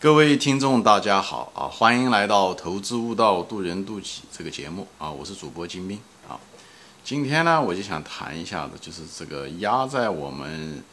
[0.00, 1.66] 各位听众，大家好啊！
[1.66, 5.10] 欢迎来到《投资悟道，渡人渡己》这个节目啊！
[5.10, 6.38] 我是主播金兵啊。
[7.02, 10.84] 今天呢，我就想谈一下子，就是这个压在我们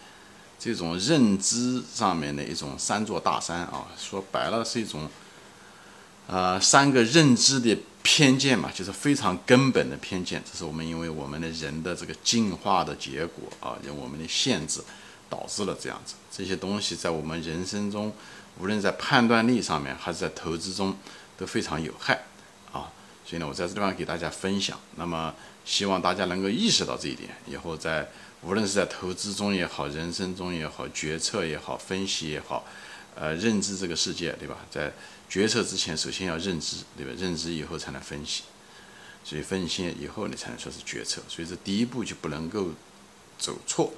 [0.57, 3.85] 这种认知上面的一种三座大山啊。
[3.95, 5.07] 说白了，是一种
[6.25, 10.41] 呃三个认知的偏见嘛，就是非常根本的偏见。
[10.51, 14.81] 这是我们因为我们的人的这个进化的结果啊，因为我们的限制
[15.29, 16.15] 导致了这样子。
[16.31, 18.13] 这些东西在我们人生中。
[18.57, 20.95] 无论在判断力上面，还是在投资中，
[21.35, 22.23] 都非常有害
[22.71, 22.87] 啊！
[23.25, 24.79] 所以呢，我在这地方给大家分享。
[24.95, 25.35] 那么，
[25.65, 28.07] 希望大家能够意识到这一点，以后在
[28.43, 32.65] 无论是在投资中也好，人生中也好，决策也好，分析也好，
[33.13, 34.55] 呃，认知这个世界，对吧？
[34.71, 34.93] 在
[35.27, 37.11] 决策之前，首先要认知，对吧？
[37.17, 38.43] 认知以后才能分析，
[39.25, 41.21] 所以分析以后你，才能说是决策。
[41.27, 42.69] 所以这第一步就不能够
[43.37, 43.91] 走错，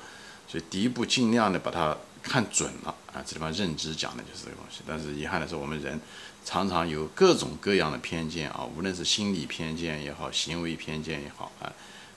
[0.48, 1.98] 所以第一步尽量的把它。
[2.24, 3.24] 看准了啊！
[3.26, 4.82] 这地方认知讲的就是这个东西。
[4.86, 5.98] 但是遗憾的是，我们人
[6.44, 11.72] 常常有各种各样的偏见啊，无论是心理偏见也好，行为偏见也好啊，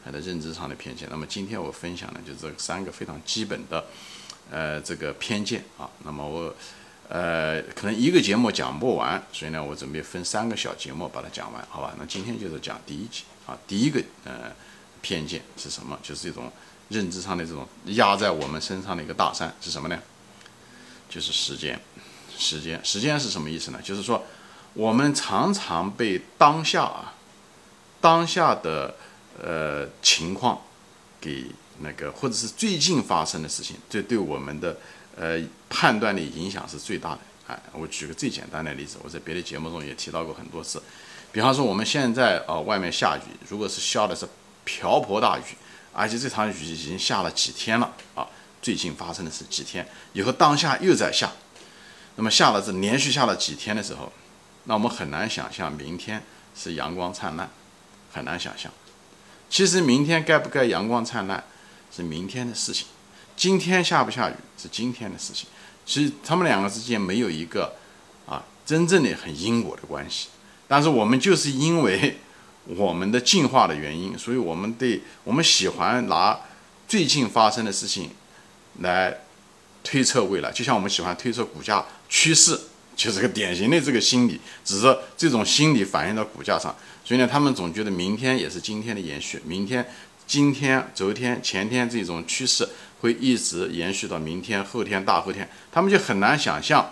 [0.05, 1.07] 还有认知上的偏见。
[1.09, 3.85] 那么今天我分享的就是这三个非常基本的
[4.51, 5.89] 呃这个偏见啊。
[6.03, 6.53] 那么我
[7.09, 11.95] 呃可能一个节目讲不完，所以呢，我准备分三个小节目把它讲完，好吧？
[11.97, 14.51] 那今天就是讲第一集啊，第一个呃
[15.01, 15.97] 偏见是什么？
[16.03, 16.51] 就是这种。
[16.91, 19.99] 认知上的这种压在我们身上的一个大山是什么呢？
[21.09, 21.81] 就是时间，
[22.37, 23.81] 时间，时间是什么意思呢？
[23.83, 24.25] 就是说，
[24.75, 27.15] 我们常常被当下啊，
[28.01, 28.95] 当下的
[29.41, 30.61] 呃情况
[31.21, 31.47] 给
[31.79, 34.77] 那个，或者是最近发生的事情，这对我们的
[35.17, 37.21] 呃判断的影响是最大的。
[37.47, 40.83] 哎，我举个最简单的例子，我在别的节目中也提到过很多次，
[41.31, 44.29] 比方说我们现在啊外面下雨，如果是下的是
[44.65, 45.43] 瓢泼大雨。
[45.93, 48.27] 而且这场雨已经下了几天了啊！
[48.63, 51.33] 最近发生的是几天，以后当下又在下，
[52.17, 54.13] 那么下了这连续下了几天的时候，
[54.65, 56.23] 那我们很难想象明天
[56.55, 57.51] 是阳光灿烂，
[58.13, 58.71] 很难想象。
[59.49, 61.43] 其实明天该不该阳光灿烂
[61.95, 62.87] 是明天的事情，
[63.37, 65.49] 今天下不下雨是今天的事情。
[65.85, 67.75] 其实他们两个之间没有一个
[68.27, 70.29] 啊真正的很因果的关系，
[70.69, 72.21] 但是我们就是因为。
[72.77, 76.39] 我们的进化的原因，所以我们对我们喜欢拿
[76.87, 78.11] 最近发生的事情
[78.79, 79.23] 来
[79.83, 82.57] 推测未来，就像我们喜欢推测股价趋势，
[82.95, 86.73] 就是个典型的这个心理，只是这种心理反映到股价上。
[87.05, 89.85] 所以呢，他们总觉得明天也是今天的延续，明天、
[90.25, 92.69] 今天、昨天、前天这种趋势
[93.01, 96.89] 会一直延续到明天、后天、大后天，他们就很难想象，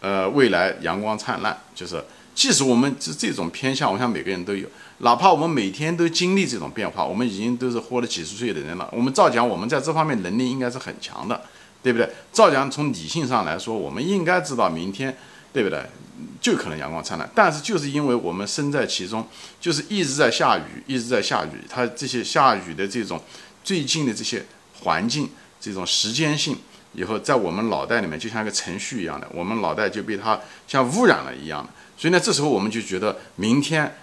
[0.00, 2.04] 呃，未来阳光灿烂，就是。
[2.34, 4.68] 即使我们这这种偏向，我想每个人都有。
[4.98, 11.42] 哪怕我们每天都经历这种变化，我们已经都是活了几十岁的人了，我们照讲，我们在这方面能力应该是很强的，
[11.82, 12.08] 对不对？
[12.32, 15.16] 照讲，从理性上来说，我们应该知道明天，
[15.52, 15.84] 对不对？
[16.40, 17.28] 就可能阳光灿烂。
[17.34, 19.26] 但是就是因为我们身在其中，
[19.60, 23.20] 就是一直在下雨，一直在下雨，它这些下雨的这种
[23.64, 24.46] 最近的这些
[24.82, 25.28] 环境，
[25.60, 26.56] 这种时间性，
[26.92, 31.70] 以后在我们脑袋里面就像一个程序一样的，我们脑袋就被它像污染了一样的。
[31.96, 33.96] 所以呢，这时候我们就觉得明天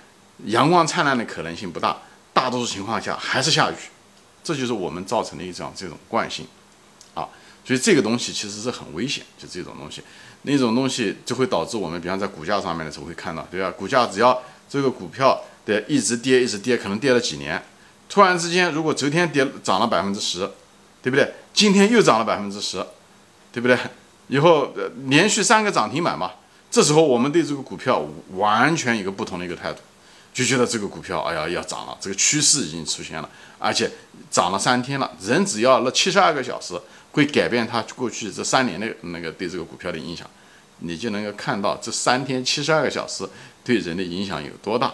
[0.45, 1.97] 阳光灿烂的可能性不大，
[2.33, 3.75] 大多数情况下还是下雨，
[4.43, 6.47] 这就是我们造成的一种这种惯性
[7.13, 7.27] 啊。
[7.63, 10.01] 所以这个东西其实是很危险，就这种东西，
[10.43, 13.69] 那种东西就会导致我们，比方在股价上面的时候会看到，对吧？
[13.71, 17.61] 股价只要这个股票的一直跌，一直跌，可能跌了几年，
[18.09, 20.49] 突然之间如果昨天跌涨了百分之十，
[21.03, 21.33] 对不对？
[21.53, 22.83] 今天又涨了百分之十，
[23.51, 23.77] 对不对？
[24.29, 26.31] 以后呃连续三个涨停板嘛。
[26.71, 28.03] 这时候我们对这个股票
[28.35, 29.79] 完全一个不同的一个态度，
[30.33, 33.91] 就觉得这个股票哎呀要涨了，这个趋势已经出现了，而且
[34.31, 35.11] 涨了三天了。
[35.21, 36.73] 人只要那七十二个小时
[37.11, 40.25] 会改变他过去这三年的那个对这个股票的影响，
[40.79, 43.27] 你就能够看到这三天七十二个小时
[43.65, 44.93] 对人的影响有多大。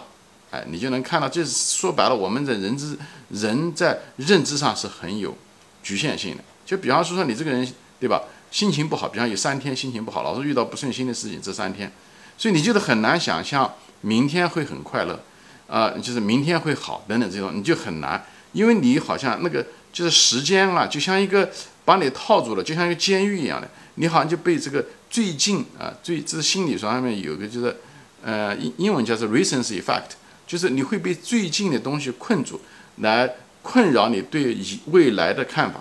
[0.50, 5.36] 哎，你就能看到，就是说白了，我们的人知人在认知上是很有
[5.82, 6.42] 局限性的。
[6.66, 8.22] 就比方说说你这个人，对吧？
[8.50, 11.92] 心情不好，比方有三天心情不好，老是遇到不顺心的事情，这三天，
[12.36, 15.20] 所以你就是很难想象明天会很快乐，
[15.66, 21.50] 啊，就是明天会好等等这种，你就很难，因为你好像那个就是时间啊，就像一个
[21.84, 27.76] 把你套住了，就像一个监狱一样的，你好像就被这个最近啊，最这是心理学上面有个就是，
[28.22, 30.10] 呃，英英文叫做 recency effect，
[30.46, 32.60] 就是你会被最近的东西困住，
[32.96, 33.30] 来
[33.62, 35.80] 困扰你对以未来的看法。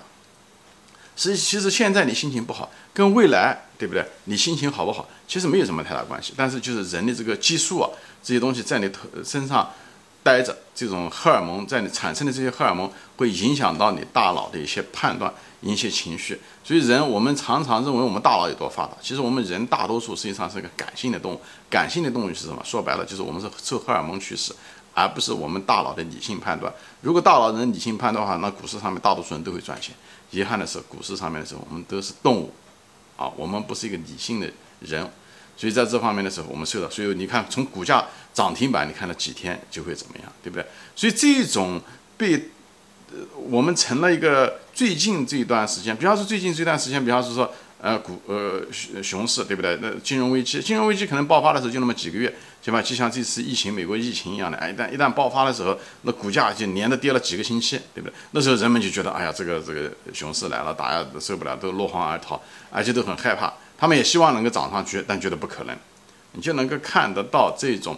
[1.17, 4.05] 实其实现在你心情不好，跟未来对不对？
[4.25, 6.33] 你心情好不好，其实没有什么太大关系。
[6.37, 7.89] 但是就是人的这个激素啊，
[8.23, 9.71] 这些东西在你头身上
[10.23, 16.39] 待着，这种荷尔蒙在你产生的这些荷尔蒙会影响到你大脑的一些判断、一些情绪。
[16.63, 21.41] 所以人我们常常认为我们大脑有多发达，其实我们人大多数实际上是个感性的动物。
[21.69, 22.61] 感性的动物是什么？
[22.63, 24.53] 说白了就是我们是受荷尔蒙驱使，
[24.93, 26.71] 而不是我们大脑的理性判断。
[27.01, 29.95] 如果大脑能理性判断的话，那股市上面大多数人都会赚钱。
[30.31, 32.53] 遗憾的是，股市上面的时候我们都是动物，
[33.15, 34.51] 啊，我们不是一个理性的
[34.81, 35.09] 人。
[35.59, 40.63] 所以在这方面的时候，我们受到，所以你看，从股价涨停板，你看了几天就会怎么样，对不对？
[40.95, 41.81] 所以这种
[42.15, 42.35] 被，
[43.11, 49.77] 呃，我们成了一个最近这一段时间，比方说最近这段时间，比方说，呃，股呃熊熊市，对不对？
[49.81, 52.33] 那金融危机，金融危机可能爆发的时候就那么几个月，
[52.63, 52.81] 对吧？
[52.81, 58.13] 就像这次疫情，美国疫情一样的，哎，一旦一旦爆发的时候，那股价就连着跌了几个星期，对不对？
[58.31, 62.41] 那时候人们就觉得，哎呀，这个这个熊市来了，大家都受不了，都落荒而逃，
[62.71, 63.53] 而且都很害怕。
[63.77, 65.77] 他们也希望能够涨上去，但觉得不可能。
[66.31, 67.95] 你就能够看得到这种，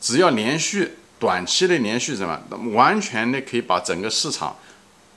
[0.00, 2.40] 只要连续短期的连续什么，
[2.72, 4.56] 完全的可以把整个市场，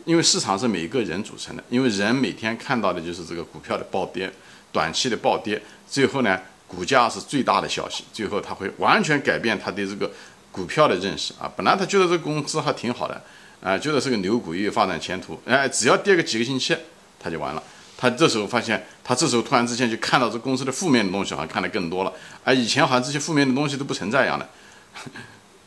[0.10, 4.28] 因为市场是每个人组成的，因为人每天看到的就是这个股票的暴跌，
[4.72, 10.12] 短期的暴跌，最后呢，股价是最大的消息，最后他会完全改变他对这个
[10.52, 11.46] 股票的认识啊。
[11.56, 13.22] 本来他觉得这个公司还挺好的，
[13.62, 16.76] 啊，觉得是个牛股，也有发展前途，哎，只要跌个几个星期，
[17.20, 17.62] 他就完了。
[17.96, 22.12] 他这时候发现，他这时候突然之间就看到这公司的负面的东西，好像看得更多了。
[22.44, 24.50] 而以前好像这些负面的东西都不存在一样的。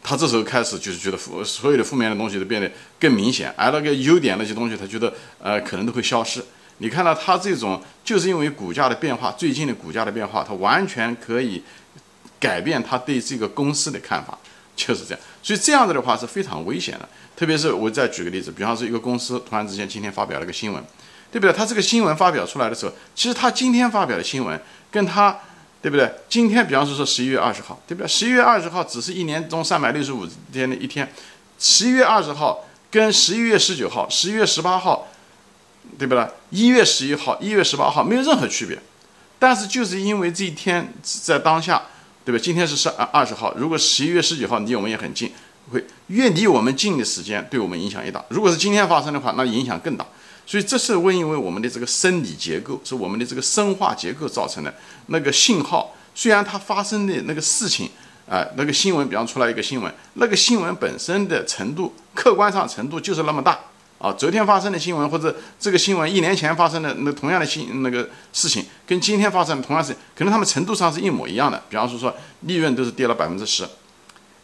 [0.02, 6.44] 他这时候开始就是觉得负所有的负面的东西都变得更明显，而那个优点那些东西，他觉得呃可能都会消失。
[6.78, 11.62] 你看到他这种，就是因为股价的变化，最近的股价的变化，他完全可以
[12.40, 14.36] 改变他对这个公司的看法，
[14.74, 15.20] 就是这样。
[15.42, 17.08] 所以这样子的话是非常危险的。
[17.36, 20.82] 特别是我再举个例子，比方说一个公司突然之间今天发表了个新闻。
[21.30, 21.52] 对不对？
[21.54, 24.60] 他这个新闻发表出来的时候，其实他今天发表的新闻，
[24.90, 25.34] 跟他，
[25.82, 26.08] 对不对？
[26.28, 28.06] 今天，比方说说十一月二十号，对不对？
[28.06, 31.12] 十一月二十号只是一年中三百六十五天的一天，
[31.58, 35.08] 十一月二十号跟十一月十九号、十一月十八号，
[35.98, 36.24] 对不对？
[36.50, 38.78] 一月十一号、一月十八号没有任何区别，
[39.40, 41.82] 但是就是因为这一天在当下，
[42.24, 42.40] 对吧？
[42.40, 45.32] 今天是十二二十号，如果十一月十九号离我们也很近，
[45.72, 48.24] 会越离我们近的时间对我们影响越大。
[48.28, 50.06] 如果是今天发生的话，那影响更大。
[50.44, 54.74] 所以这是因为我们的这个生理结构，是我们的这个生化结构造成的。
[55.06, 57.88] 那个信号虽然它发生的那个事情，
[58.28, 63.58] 啊，那个新闻，比方出来一个新闻，那个新闻本身的程度，客观上程度就是那么大
[63.98, 64.12] 啊。
[64.12, 71.62] 昨天发生的新闻，或者这个新闻一年前发生的那同样的新那个事情，跟今天发生的同样事情，可能他们程度上是一模一样的。
[71.70, 73.66] 比方说说利润都是跌了百分之十，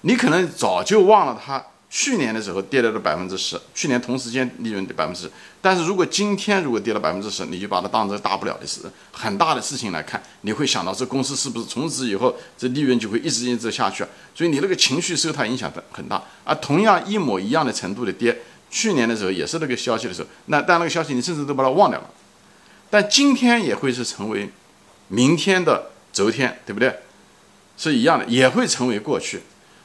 [0.03, 1.63] 你可能早就忘了它。
[1.91, 5.31] 去年的时候跌了百分之十，去年同时间利润的百分之十。
[5.63, 14.05] 但是如果今天如果跌了百分之十，你就把它当成大不了的事，很大的事情来看，你会想到这公司是不是从此以后这利润就会一直一直下去？
[14.35, 16.23] 所以你那个情绪受它影响的很大。
[16.45, 18.39] 而同样一模一样的程度的跌，
[18.71, 22.11] 去年的时候也是那个消息的时候，那但那个消息你甚至都把它忘掉了。
[22.91, 24.51] 但今天也会是成为
[25.09, 26.95] 明天的昨天，对不对？
[27.79, 29.41] 是一样的，也会成为过去。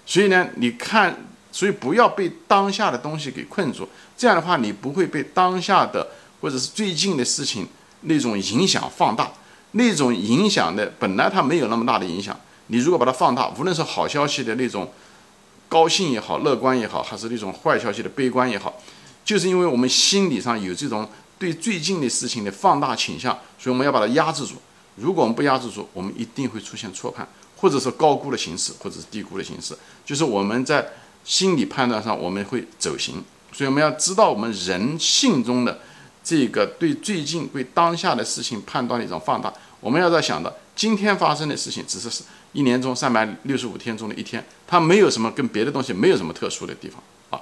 [0.06, 1.28] 所以呢，你看。
[1.54, 6.08] 所以不要被当下的东西给困住，这样的话你不会被当下的
[6.42, 7.68] 或者是最近的事情
[8.02, 9.32] 那种影响放大，
[9.74, 12.36] 那种影响的本来它没有那么大的影响，
[12.68, 14.92] 你如果把它放大，无论是好消息的那种
[15.70, 18.82] 高兴也好、乐观也好，还是那种坏消息的悲观也好，
[19.24, 21.08] 就是因为我们心理上有这种
[21.38, 24.56] 对最近的事情的放大倾向，所以我们要把它压制住。
[24.96, 30.86] 如果我们不压制住，我们一定会出现错判，或者是高估的形式，或者是低估的形式，就是我们在。
[31.24, 35.80] 心理判断上我们会走形，所以我们要知道我们人性中的
[36.24, 39.53] 这个对最近对当下的事情判断的一种放大。
[39.80, 47.42] 我们要在想到今天发生的事情只是是一年中三百六十五天中的一天，它没有什么跟别的东西没有什么特殊的地方啊。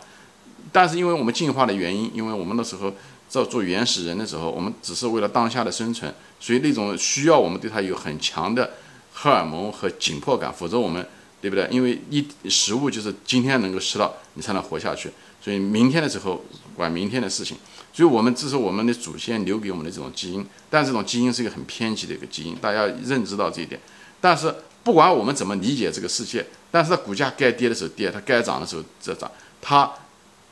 [0.71, 2.93] 但是因为我们进化的原因，因为我们那时候
[3.27, 8.71] 在做原始人的时候，我们只是为了当下的生存，所以那种需要我们对它有很强的
[9.13, 11.03] 荷尔蒙和紧迫感，否则我们。
[11.41, 11.67] 对不对？
[11.71, 15.09] 因为一食物就是今天能够吃到，你才能活下去。
[15.43, 16.45] 所以明天的时候
[16.75, 17.57] 管明天的事情。
[17.93, 23.81] 所以我们这是我们的祖先留给我们的这种基因，但这种基因是一个很偏激的一个基因，大家认知到这一点。
[24.21, 29.29] 但是不管我们怎么理解这个世界，但是它股价该跌的时候跌，它该涨的时候再涨，
[29.61, 29.91] 它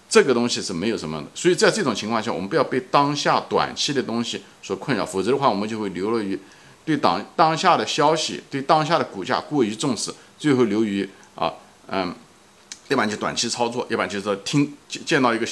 [0.09, 1.27] 这个东西是没有什么的。
[1.33, 6.37] 所以在这种情况下，我们不要被当下短期的东西所困扰，否则的话，我们就会流落于
[6.83, 10.11] 对当当下的消息、对当下的股价过于重视。
[10.39, 11.53] 最后流于啊，
[11.87, 12.15] 嗯，
[12.87, 15.47] 要不然就短期操作，要不然就是说听见到一个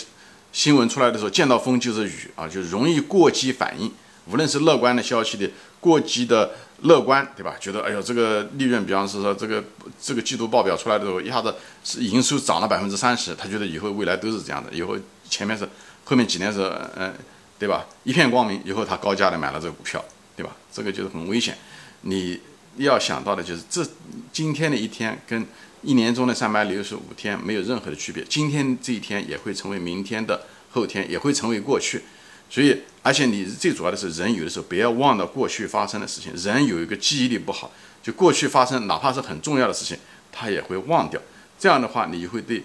[0.52, 3.92] 新闻出来的时候，见到风就是雨啊，就容易过激反应。
[4.30, 6.52] 无论是乐观的消息的过激的
[6.82, 7.56] 乐观，对吧？
[7.62, 9.64] 觉得哎呦，这个利润，比方是说这个
[10.02, 14.98] 这个季度报表出来的时候，一下子是营收涨了百分之三十，他觉得以后未来都是这样的，以后
[15.30, 15.68] 前面是
[16.04, 16.60] 后面几年是
[16.98, 17.14] 嗯，
[17.58, 17.86] 对吧？
[18.04, 20.04] 一片光明，以后他高价的买了这个股票，
[20.36, 20.54] 对吧？
[20.74, 21.58] 这个就是很危险。
[22.02, 22.38] 你
[22.78, 23.86] 要想到的就是这
[24.32, 25.46] 今天的一天跟
[25.82, 32.04] 一年中的三百六十五天没有任何的区别，今天这一天也会成为明天的后天，也会成为过去。
[32.50, 36.34] 所以，而且你最主要的是，人有的时候不要忘了过去发生的事情。
[36.36, 39.98] 人有一个记忆力不好，就过去发生哪怕是很重要的事情，
[40.32, 41.22] 他也会忘掉。
[41.60, 42.64] 这样的话，你会对，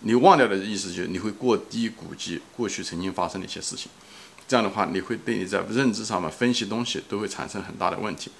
[0.00, 3.88] 你忘掉的意思就是你会过低估计过去曾经发生的一些事情。
[4.48, 8.32] 这样的话，你会对你在认知上面分析东西都会产生很大的问题。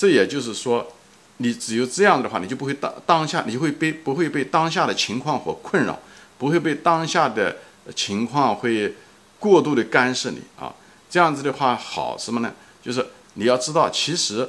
[0.00, 0.94] 这也就是说，
[1.36, 6.00] 你只有这样的话，你就不会当当下，你会被不会被当下的情况所困扰，
[6.38, 7.58] 不会被当下的
[7.94, 8.94] 情况会。
[9.38, 10.74] 过度的干涉你啊，
[11.08, 12.52] 这样子的话好什么呢？
[12.82, 14.46] 就是你要知道，其实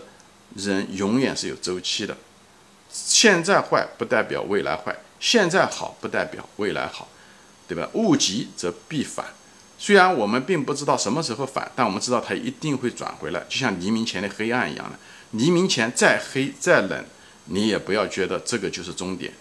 [0.55, 2.17] 人永远是有周期的，
[2.91, 7.08] 现在坏不代表未来坏，现在好不代表未来好，
[7.70, 7.88] 对吧？
[7.93, 9.27] 物极则必反。
[9.82, 15.00] 虽然我们并不知道什么时候反，但我们知道它一定会转回来，就像黎明前的黑暗一样的。
[15.32, 17.04] 黎明前再黑再冷，
[17.46, 19.34] 你也不要觉得这个就是终点。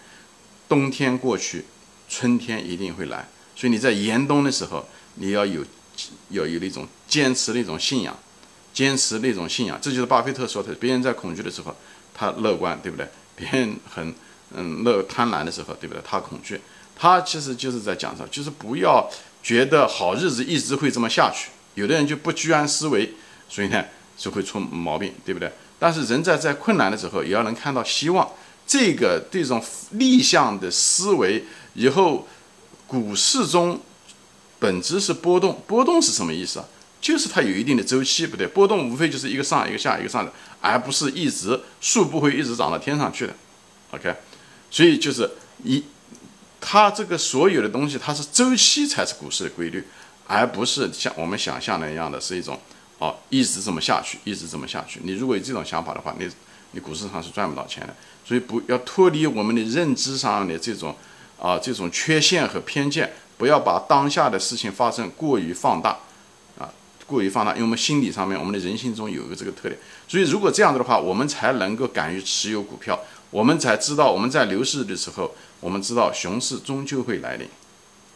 [0.66, 1.66] 冬天过去，
[2.08, 3.28] 春天一定会来。
[3.54, 4.88] 所以你在严冬的时候。
[5.16, 5.60] 你要有，
[6.30, 8.16] 要有那种坚持那种信仰，
[8.72, 10.72] 坚持那种信仰，这就是巴菲特说的。
[10.76, 11.74] 别人在恐惧的时候，
[12.14, 13.06] 他乐观，对不对？
[13.34, 14.14] 别人很
[14.54, 16.02] 嗯乐贪婪的时候，对不对？
[16.06, 16.58] 他恐惧。
[16.96, 19.10] 他其实就是在讲啥，就是不要
[19.42, 21.50] 觉得好日子一直会这么下去。
[21.74, 23.14] 有的人就不居安思危，
[23.48, 23.84] 所以呢
[24.16, 25.50] 就会出毛病，对不对？
[25.78, 28.28] 但是人在在困难的时候，也要能看到希望。
[28.66, 31.44] 这个这种逆向的思维，
[31.74, 32.28] 以后
[32.86, 33.80] 股市中。
[34.62, 36.66] 本质是波动，波动是什么意思啊？
[37.00, 38.46] 就是它有一定的周期，不对？
[38.46, 40.30] 波动无非就是一个上一个下一个上的，
[40.60, 43.34] 而不是一直树不会一直长到天上去的。
[43.92, 44.14] OK，
[44.70, 45.30] 所以就是
[45.64, 45.82] 一，
[46.60, 49.82] 它这个所有的东西，它是周期才是股市的规律，
[50.26, 52.60] 而不是像我们想象的一样的是一种
[52.98, 55.00] 哦，一直这么下去，一直这么下去。
[55.02, 56.28] 你如果有这种想法的话，你
[56.72, 57.94] 你股市上是赚不到钱的。
[58.24, 60.94] 所以不要脱离我们的认知上的这种
[61.40, 63.10] 啊这种缺陷和偏见。
[63.36, 65.98] 不要把当下的事情发生过于放大，
[67.10, 69.76] 过于放大，因为我们心理上面，我们的人性中有一个这个特点，
[70.06, 73.00] 所以如果这样子的话，我们才能够敢于持有股票，
[73.30, 77.48] 我们才知道我们在牛市的时候，我们知道熊市终究会来临，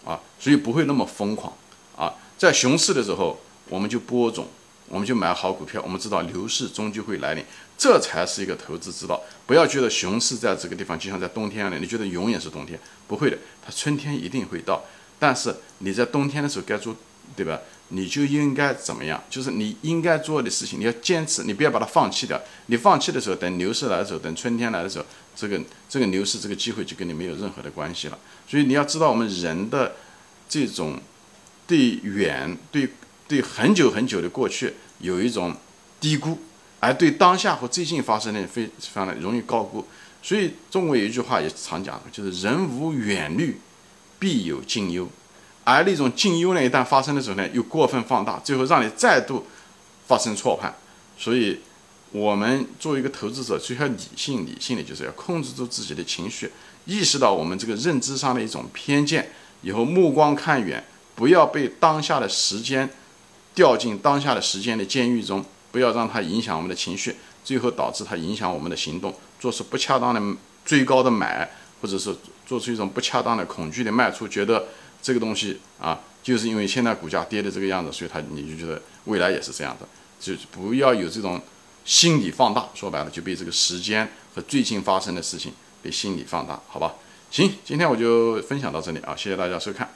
[0.04, 1.52] 啊，所以不会那么疯狂，
[1.96, 4.46] 啊，在熊市的时候，我们就播种，
[4.88, 7.44] 我们就买好股票，我们知道牛市终究会来临，
[7.76, 9.20] 这才是一个投资之道。
[9.46, 14.82] 不要觉得熊市在这个地方就像在冬天一样，你觉得永远是冬天，不会的，它春天一定会到。
[15.18, 16.94] 但是你在冬天的时候该做，
[17.36, 17.60] 对吧？
[17.88, 19.22] 你就应该怎么样？
[19.28, 22.40] 就是你应该做的事情，你要坚持，你不要把它放弃掉。
[22.66, 25.04] 你放弃的时候，等牛市来的时候，等春天来的时候，
[25.36, 28.18] 这个这个牛市这个机会就跟你没有任何的关系了。
[28.48, 29.94] 所以你要知道，我们人的
[30.48, 30.98] 这种
[31.66, 32.88] 对远、对
[33.28, 35.54] 对很久很久的过去有一种
[36.00, 36.38] 低估，
[36.80, 39.84] 而对当下和最近发生的非常的容易高估。
[40.22, 43.58] 所以中国有一句话也常讲，就是“人无远虑”。
[44.16, 45.06] 必有近忧，
[45.64, 49.46] 而那种近忧呢，一旦发生的时候呢，又过分放大，最后让你再度
[50.06, 50.74] 发生错判。
[51.18, 51.58] 所以，
[52.12, 56.50] 我们作为一个投资者，最要理性，理性的就是要控制住自己的情绪，
[56.84, 59.30] 意识到我们这个认知上的一种偏见，
[59.62, 62.88] 以后目光看远，不要被当下的时间
[63.54, 70.20] 掉进当下的时间的监狱中，不要让它影响我们的情绪，最后导致它影响我们的行动，做出不恰当的
[70.64, 71.50] 追高的买。
[71.82, 71.98] 或者。
[71.98, 72.16] 是
[72.46, 74.66] 做出一种不恰当的恐惧的卖出，觉得
[75.04, 79.86] 这个东西啊，就是因为现在股价跌的这个样子，所以他你就觉得未来也是这样的，
[80.18, 81.38] 就不要有这种
[81.84, 82.70] 心理放大。
[82.74, 86.94] 说白了，就被这个时间和最近发生的事情被心理放大，好吧？
[87.30, 89.90] 行，今天我就分享到这里啊，谢谢大家收看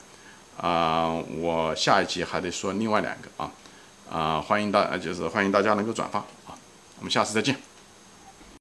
[0.55, 3.51] 啊，我下一集还得说另外两个啊
[4.11, 6.53] 啊，欢迎大就是欢迎大家能够转发啊，
[6.99, 7.68] 我们下次再见。